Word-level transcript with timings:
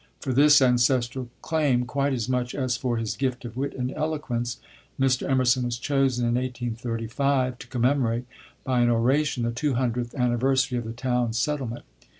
For 0.19 0.33
this 0.33 0.63
ancestral 0.63 1.29
claim, 1.43 1.85
quite 1.85 2.11
as 2.11 2.27
much 2.27 2.55
as 2.55 2.75
for 2.75 2.97
his 2.97 3.15
gift 3.15 3.45
of 3.45 3.55
wit 3.55 3.75
and 3.77 3.91
eloquence, 3.95 4.57
Mr. 4.99 5.29
Emerson 5.29 5.63
was 5.65 5.77
chosen, 5.77 6.23
in 6.27 6.33
1835, 6.33 7.59
to 7.59 7.67
commemorate 7.67 8.25
by 8.63 8.79
an 8.79 8.89
oration 8.89 9.43
the 9.43 9.51
two 9.51 9.75
hundredth 9.75 10.15
anniversary 10.15 10.79
of 10.79 10.85
the 10.85 10.91
town 10.91 11.33
settlement. 11.33 11.85